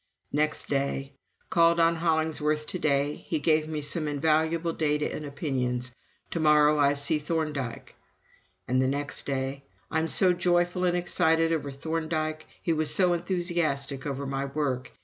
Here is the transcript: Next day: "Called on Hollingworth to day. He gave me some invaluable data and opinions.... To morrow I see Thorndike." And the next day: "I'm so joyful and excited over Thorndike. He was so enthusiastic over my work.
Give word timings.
Next 0.31 0.67
day: 0.67 1.13
"Called 1.51 1.79
on 1.79 1.97
Hollingworth 1.97 2.65
to 2.65 2.79
day. 2.79 3.13
He 3.17 3.37
gave 3.37 3.67
me 3.67 3.81
some 3.81 4.07
invaluable 4.07 4.73
data 4.73 5.13
and 5.13 5.27
opinions.... 5.27 5.91
To 6.31 6.39
morrow 6.39 6.79
I 6.79 6.93
see 6.95 7.19
Thorndike." 7.19 7.95
And 8.67 8.81
the 8.81 8.87
next 8.87 9.27
day: 9.27 9.63
"I'm 9.91 10.07
so 10.07 10.33
joyful 10.33 10.85
and 10.85 10.97
excited 10.97 11.53
over 11.53 11.69
Thorndike. 11.69 12.47
He 12.63 12.73
was 12.73 12.91
so 12.91 13.13
enthusiastic 13.13 14.07
over 14.07 14.25
my 14.25 14.45
work. 14.45 14.91